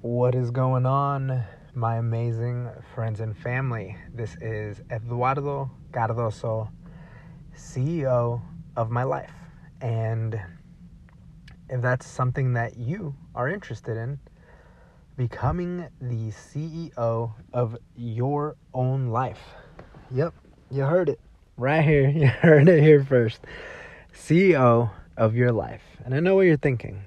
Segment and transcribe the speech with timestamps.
[0.00, 1.42] What is going on,
[1.74, 3.96] my amazing friends and family?
[4.14, 6.70] This is Eduardo Cardoso,
[7.56, 8.40] CEO
[8.76, 9.32] of my life.
[9.80, 10.40] And
[11.68, 14.20] if that's something that you are interested in,
[15.16, 19.42] becoming the CEO of your own life.
[20.12, 20.32] Yep,
[20.70, 21.20] you heard it
[21.56, 22.08] right here.
[22.14, 23.40] You heard it here first.
[24.14, 25.82] CEO of your life.
[26.04, 27.02] And I know what you're thinking.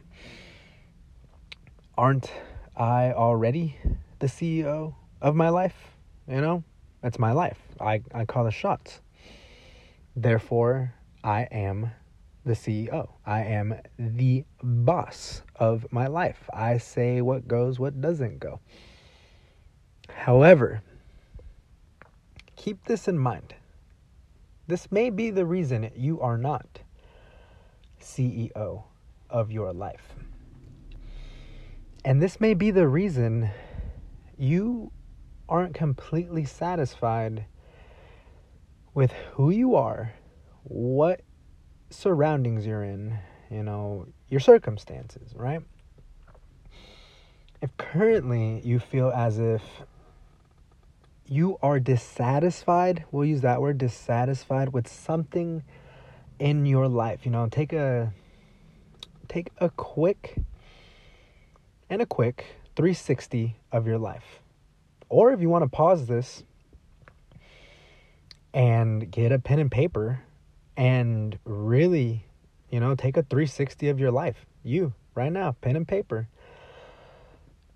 [1.98, 2.30] Aren't
[2.76, 3.78] I already
[4.20, 5.76] the CEO of my life?
[6.28, 6.64] You know,
[7.02, 7.58] That's my life.
[7.80, 9.02] I, I call the shots.
[10.16, 11.92] Therefore, I am
[12.46, 13.10] the CEO.
[13.26, 16.50] I am the boss of my life.
[16.54, 18.60] I say what goes, what doesn't go.
[20.10, 20.82] However,
[22.56, 23.56] keep this in mind.
[24.68, 26.80] This may be the reason you are not
[28.00, 28.84] CEO
[29.30, 30.16] of your life.
[32.04, 33.52] And this may be the reason
[34.38, 34.92] you
[35.48, 37.46] aren't completely satisfied
[38.94, 40.14] with who you are,
[40.64, 41.22] what
[41.92, 43.20] surroundings you're in,
[43.52, 45.62] you know, your circumstances, right?
[47.62, 49.62] If currently you feel as if
[51.28, 55.64] you are dissatisfied, we'll use that word, dissatisfied with something
[56.40, 58.12] in your life, you know, take a
[59.28, 60.36] take a quick
[61.92, 62.46] and a quick
[62.78, 64.40] 360 of your life.
[65.10, 66.44] Or if you want to pause this
[68.54, 70.22] and get a pen and paper
[70.78, 72.26] and really,
[72.70, 74.46] you know, take a 360 of your life.
[74.64, 76.30] You, right now, pen and paper.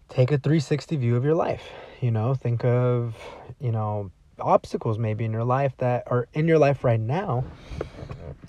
[0.07, 1.63] Take a 360 view of your life.
[1.99, 3.15] You know, think of,
[3.59, 7.43] you know, obstacles maybe in your life that are in your life right now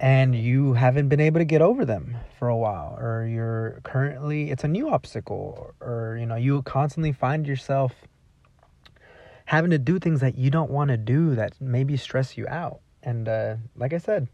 [0.00, 4.50] and you haven't been able to get over them for a while or you're currently
[4.50, 7.92] it's a new obstacle or you know you constantly find yourself
[9.46, 12.80] having to do things that you don't want to do that maybe stress you out.
[13.02, 14.28] And uh, like i said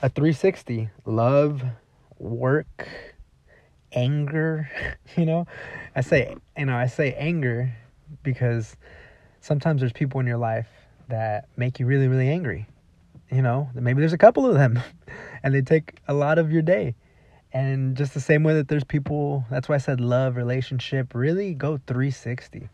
[0.00, 1.62] a 360 love
[2.18, 2.88] work
[3.92, 4.70] anger
[5.16, 5.46] you know?
[5.96, 7.74] I say you know i say anger
[8.22, 8.76] because
[9.40, 10.68] sometimes there's people in your life
[11.08, 12.66] that make you really really angry
[13.30, 14.80] you know maybe there's a couple of them
[15.42, 16.94] and they take a lot of your day
[17.52, 21.54] and just the same way that there's people that's why i said love relationship really
[21.54, 22.68] go 360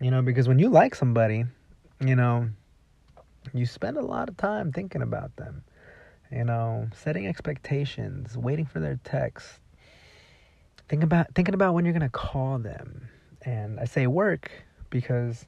[0.00, 1.44] you know because when you like somebody
[2.00, 2.48] you know
[3.54, 5.62] you spend a lot of time thinking about them
[6.30, 9.48] you know, setting expectations, waiting for their text.
[10.88, 13.08] Think about thinking about when you're gonna call them.
[13.42, 14.50] And I say work
[14.90, 15.46] because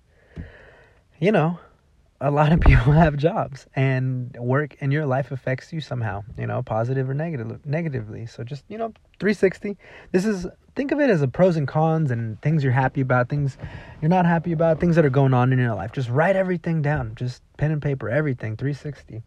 [1.20, 1.58] you know,
[2.22, 6.46] a lot of people have jobs and work and your life affects you somehow, you
[6.46, 8.24] know, positive or negative negatively.
[8.26, 9.76] So just, you know, 360.
[10.12, 13.28] This is think of it as a pros and cons and things you're happy about,
[13.28, 13.58] things
[14.00, 15.92] you're not happy about, things that are going on in your life.
[15.92, 17.14] Just write everything down.
[17.14, 19.22] Just pen and paper, everything 360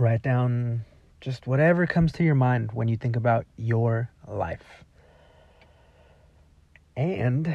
[0.00, 0.84] write down
[1.20, 4.84] just whatever comes to your mind when you think about your life.
[6.96, 7.54] And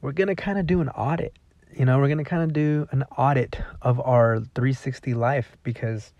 [0.00, 1.36] we're going to kind of do an audit.
[1.74, 6.12] You know, we're going to kind of do an audit of our 360 life because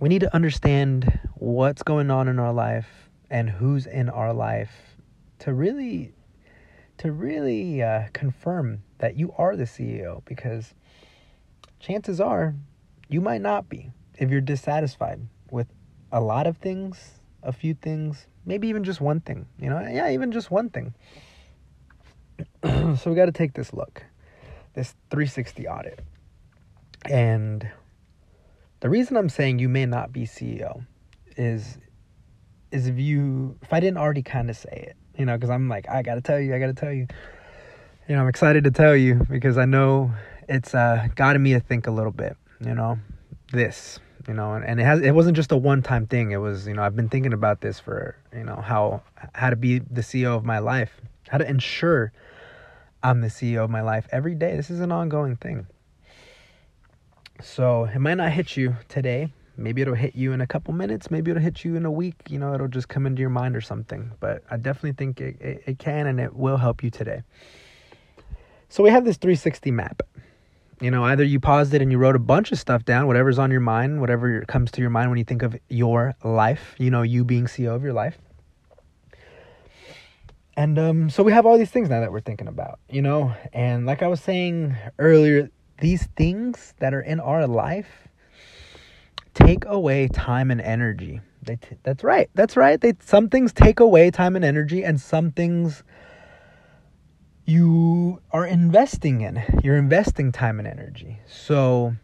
[0.00, 4.96] we need to understand what's going on in our life and who's in our life
[5.40, 6.12] to really
[6.98, 10.74] to really uh, confirm that you are the CEO because
[11.78, 12.56] chances are
[13.08, 15.20] you might not be if you're dissatisfied
[15.50, 15.68] with
[16.10, 20.10] a lot of things, a few things, maybe even just one thing, you know, yeah,
[20.10, 20.94] even just one thing.
[22.64, 24.02] so we got to take this look,
[24.78, 25.98] this 360 audit.
[27.04, 27.68] And
[28.78, 30.84] the reason I'm saying you may not be CEO
[31.36, 31.78] is
[32.70, 35.68] is if you if I didn't already kind of say it, you know, because I'm
[35.68, 37.08] like I got to tell you, I got to tell you.
[38.08, 40.12] You know, I'm excited to tell you because I know
[40.48, 42.36] it's uh, gotten me to think a little bit.
[42.64, 42.98] You know,
[43.52, 46.36] this you know and, and it has it wasn't just a one time thing it
[46.36, 49.00] was you know i've been thinking about this for you know how
[49.32, 52.12] how to be the ceo of my life how to ensure
[53.02, 54.56] i'm the ceo of my life every day.
[54.56, 55.66] This is an ongoing thing.
[57.40, 59.32] So it might not hit you today.
[59.56, 61.10] Maybe it'll hit you in a couple minutes.
[61.10, 62.16] Maybe it'll hit you in a week.
[62.28, 64.12] You know it'll just come into your mind or something.
[64.20, 67.22] But i definitely think it, it, it can and it will help you today.
[68.68, 70.02] So we have this 360 map.
[70.80, 73.38] You know, either you paused it and you wrote a bunch of stuff down, whatever's
[73.38, 76.90] on your mind, whatever comes to your mind when you think of your life, you
[76.90, 78.16] know, you being CEO of your life.
[80.58, 83.32] And um, so we have all these things now that we're thinking about, you know,
[83.52, 85.50] and like I was saying earlier,
[85.80, 88.08] these things that are in our life
[89.34, 91.20] take away time and energy.
[91.42, 92.28] They t- that's right.
[92.34, 92.80] That's right.
[92.80, 95.84] They some things take away time and energy, and some things
[97.44, 99.40] you are investing in.
[99.62, 101.20] You're investing time and energy.
[101.24, 101.94] So,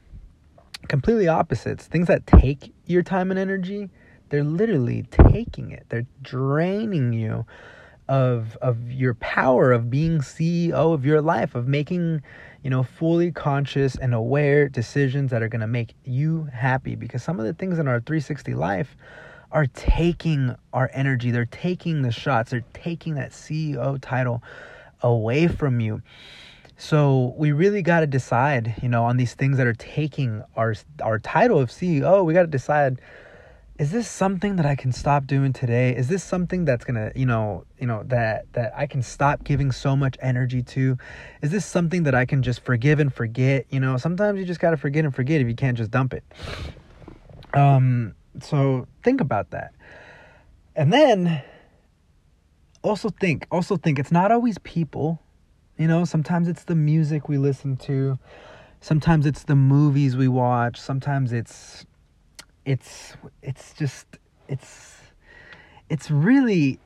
[0.86, 1.88] completely opposites.
[1.88, 3.90] Things that take your time and energy,
[4.28, 5.86] they're literally taking it.
[5.88, 7.46] They're draining you
[8.08, 12.22] of of your power of being CEO of your life, of making,
[12.62, 17.22] you know, fully conscious and aware decisions that are going to make you happy because
[17.22, 18.96] some of the things in our 360 life
[19.52, 21.30] are taking our energy.
[21.30, 22.50] They're taking the shots.
[22.50, 24.42] They're taking that CEO title
[25.00, 26.02] away from you.
[26.76, 30.74] So we really got to decide, you know, on these things that are taking our
[31.00, 32.24] our title of CEO.
[32.24, 33.00] We got to decide
[33.76, 35.96] is this something that I can stop doing today?
[35.96, 39.72] Is this something that's to, you know, you know that that I can stop giving
[39.72, 40.96] so much energy to?
[41.42, 43.66] Is this something that I can just forgive and forget?
[43.70, 46.14] You know, sometimes you just got to forget and forget if you can't just dump
[46.14, 46.22] it.
[47.52, 49.72] Um so think about that.
[50.76, 51.42] And then
[52.82, 55.20] also think, also think it's not always people.
[55.78, 58.18] You know, sometimes it's the music we listen to.
[58.80, 60.80] Sometimes it's the movies we watch.
[60.80, 61.86] Sometimes it's
[62.64, 64.06] it's it's just
[64.48, 64.98] it's
[65.88, 66.78] it's really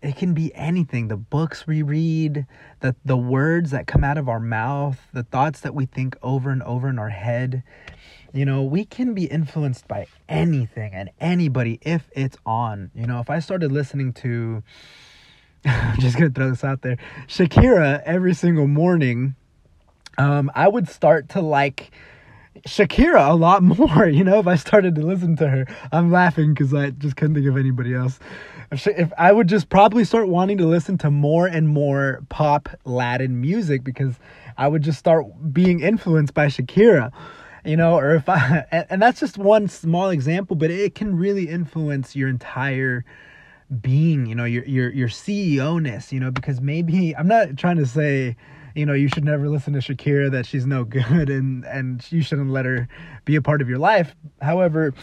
[0.00, 1.08] it can be anything.
[1.08, 2.46] The books we read
[2.80, 6.50] the the words that come out of our mouth the thoughts that we think over
[6.50, 7.62] and over in our head.
[8.32, 12.90] You know we can be influenced by anything and anybody if it's on.
[12.94, 14.62] You know if i started listening to
[15.64, 16.96] i'm just gonna throw this out there
[17.28, 19.36] shakira every single morning
[20.18, 21.92] um i would start to like
[22.66, 25.66] Shakira a lot more, you know, if I started to listen to her.
[25.90, 28.18] I'm laughing because I just couldn't think of anybody else.
[28.70, 33.40] If I would just probably start wanting to listen to more and more pop Latin
[33.40, 34.14] music because
[34.56, 37.12] I would just start being influenced by Shakira,
[37.64, 41.48] you know, or if I, and that's just one small example, but it can really
[41.48, 43.04] influence your entire
[43.80, 47.76] being, you know, your, your, your CEO ness, you know, because maybe I'm not trying
[47.76, 48.36] to say,
[48.74, 52.22] you know you should never listen to Shakira that she's no good and and you
[52.22, 52.88] shouldn't let her
[53.24, 54.14] be a part of your life.
[54.40, 54.94] However,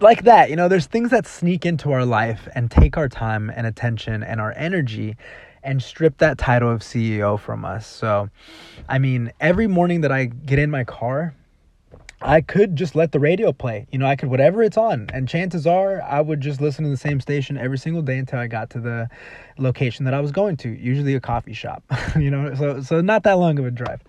[0.00, 3.50] like that, you know, there's things that sneak into our life and take our time
[3.54, 5.16] and attention and our energy
[5.62, 7.86] and strip that title of CEO from us.
[7.86, 8.30] So,
[8.88, 11.34] I mean, every morning that I get in my car,
[12.22, 13.86] I could just let the radio play.
[13.90, 16.90] You know, I could whatever it's on, and chances are I would just listen to
[16.90, 19.08] the same station every single day until I got to the
[19.58, 20.68] location that I was going to.
[20.68, 21.82] Usually a coffee shop.
[22.16, 24.02] you know, so so not that long of a drive.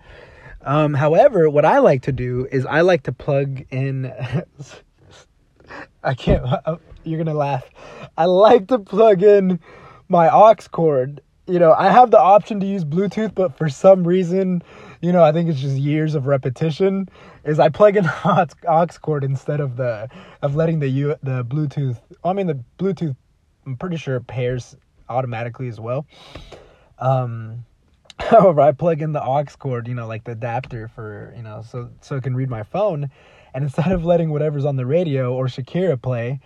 [0.64, 4.12] Um, however, what I like to do is I like to plug in.
[6.04, 6.46] I can't.
[7.04, 7.68] You're gonna laugh.
[8.16, 9.58] I like to plug in
[10.08, 11.22] my aux cord.
[11.46, 14.62] You know, I have the option to use Bluetooth, but for some reason
[15.02, 17.08] you know, I think it's just years of repetition.
[17.44, 20.08] Is I plug in aux, aux cord instead of the
[20.40, 22.00] of letting the U the Bluetooth.
[22.24, 23.16] I mean, the Bluetooth.
[23.66, 24.76] I'm pretty sure it pairs
[25.08, 26.06] automatically as well.
[26.98, 27.64] Um,
[28.18, 31.62] however, I plug in the aux cord, you know, like the adapter for you know,
[31.68, 33.10] so so it can read my phone,
[33.52, 36.40] and instead of letting whatever's on the radio or Shakira play,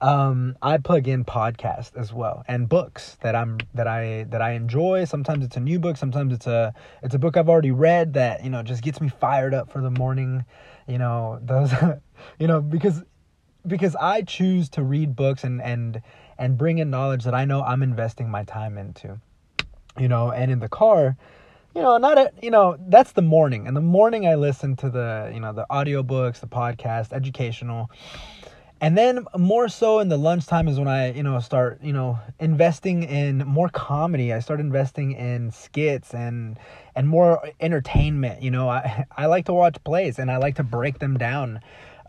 [0.00, 4.52] um, I plug in podcasts as well and books that I'm that I that I
[4.52, 5.04] enjoy.
[5.04, 6.72] Sometimes it's a new book, sometimes it's a
[7.02, 9.80] it's a book I've already read that you know just gets me fired up for
[9.80, 10.44] the morning.
[10.86, 11.72] You know those,
[12.38, 13.02] you know because
[13.66, 16.00] because I choose to read books and and
[16.38, 19.20] and bring in knowledge that I know I'm investing my time into.
[19.98, 21.16] You know, and in the car,
[21.74, 23.66] you know, not a, you know, that's the morning.
[23.66, 27.90] In the morning I listen to the, you know, the audiobooks, the podcast, educational
[28.80, 32.18] and then more so in the lunchtime is when I, you know, start, you know,
[32.38, 34.32] investing in more comedy.
[34.32, 36.58] I start investing in skits and
[36.94, 38.42] and more entertainment.
[38.42, 41.60] You know, I I like to watch plays and I like to break them down.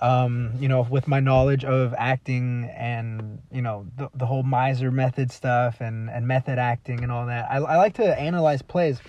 [0.02, 4.94] Um, you know, with my knowledge of acting and you know the the whole Meisner
[4.94, 7.50] method stuff and and method acting and all that.
[7.50, 9.02] I I like to analyze plays.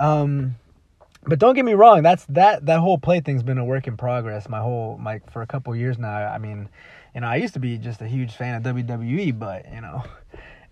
[0.00, 0.56] Um,
[1.24, 3.96] but don't get me wrong that's that that whole play thing's been a work in
[3.96, 6.14] progress my whole like for a couple years now.
[6.14, 6.68] I mean
[7.14, 10.02] you know i used to be just a huge fan of wwe but you know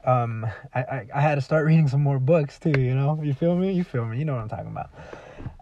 [0.05, 3.21] um I, I i had to start reading some more books too you know?
[3.23, 3.73] You feel me?
[3.73, 4.19] You feel me?
[4.19, 4.91] You know what i'm talking about.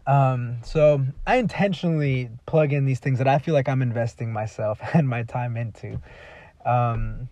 [0.07, 4.81] Um so i intentionally plug in these things that i feel like i'm investing myself
[4.95, 6.01] and my time into.
[6.65, 7.29] Um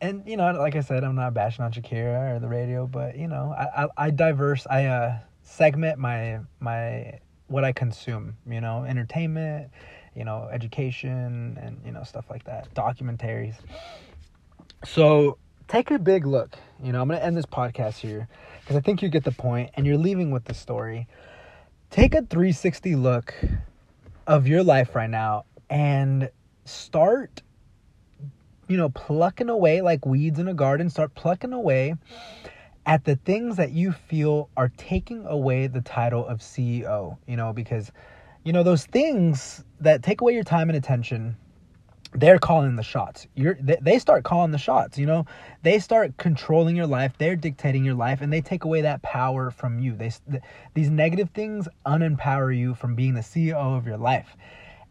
[0.00, 3.16] and you know like i said i'm not bashing on shakira or the radio but
[3.16, 8.60] you know i i, I diverse i uh segment my my what I consume, you
[8.60, 9.70] know, entertainment,
[10.16, 13.54] you know, education and you know stuff like that, documentaries.
[14.84, 16.56] So, take a big look.
[16.82, 18.28] You know, I'm going to end this podcast here
[18.60, 21.06] because I think you get the point and you're leaving with the story.
[21.90, 23.34] Take a 360 look
[24.26, 26.28] of your life right now and
[26.64, 27.42] start
[28.66, 31.94] you know, plucking away like weeds in a garden, start plucking away
[32.86, 37.52] at the things that you feel are taking away the title of CEO, you know,
[37.52, 37.90] because,
[38.44, 41.36] you know, those things that take away your time and attention,
[42.14, 43.26] they're calling the shots.
[43.34, 45.26] You're they start calling the shots, you know.
[45.62, 47.14] They start controlling your life.
[47.18, 49.96] They're dictating your life and they take away that power from you.
[49.96, 50.12] They
[50.74, 54.36] these negative things unempower you from being the CEO of your life.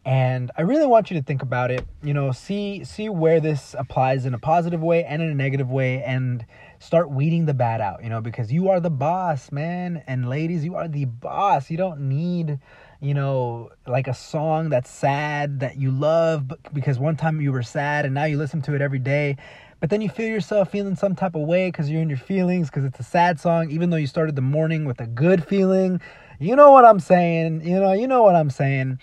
[0.06, 3.74] And I really want you to think about it, you know, see see where this
[3.78, 6.46] applies in a positive way and in a negative way and
[6.80, 10.04] start weeding the bad out, you know, because you are the boss, man.
[10.06, 11.72] And ladies, you are the boss.
[11.72, 12.60] You don't need,
[13.00, 17.64] you know, like a song that's sad that you love because one time you were
[17.64, 19.38] sad and now you listen to it every day.
[19.80, 22.70] But then you feel yourself feeling some type of way because you're in your feelings
[22.70, 26.02] because it's a sad song, even though you started the morning with a good feeling.
[26.40, 27.66] You know what I'm saying?
[27.66, 29.00] You know, you know what I'm saying.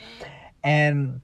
[0.62, 1.21] And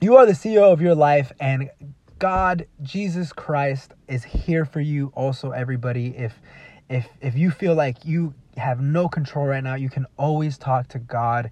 [0.00, 1.70] you are the CEO of your life and
[2.18, 6.16] God, Jesus Christ is here for you also everybody.
[6.16, 6.40] If
[6.88, 10.88] if if you feel like you have no control right now, you can always talk
[10.88, 11.50] to God.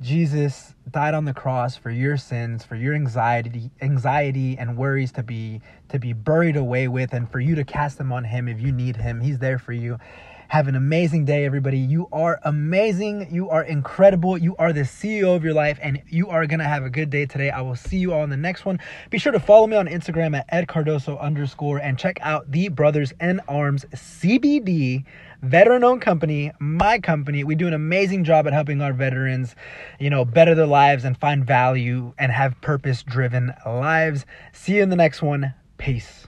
[0.00, 5.22] Jesus died on the cross for your sins, for your anxiety, anxiety and worries to
[5.22, 8.60] be to be buried away with and for you to cast them on him if
[8.60, 9.20] you need him.
[9.20, 9.98] He's there for you.
[10.48, 11.78] Have an amazing day, everybody.
[11.78, 13.34] You are amazing.
[13.34, 14.38] You are incredible.
[14.38, 17.10] You are the CEO of your life, and you are going to have a good
[17.10, 17.50] day today.
[17.50, 18.78] I will see you all in the next one.
[19.10, 22.68] Be sure to follow me on Instagram at Ed Cardoso underscore and check out the
[22.68, 25.04] Brothers in Arms CBD
[25.42, 27.44] veteran owned company, my company.
[27.44, 29.54] We do an amazing job at helping our veterans,
[29.98, 34.24] you know, better their lives and find value and have purpose driven lives.
[34.52, 35.54] See you in the next one.
[35.76, 36.26] Peace.